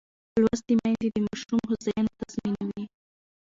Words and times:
لوستې 0.41 0.73
میندې 0.81 1.07
د 1.13 1.17
ماشوم 1.27 1.59
هوساینه 1.69 2.11
تضمینوي. 2.19 2.83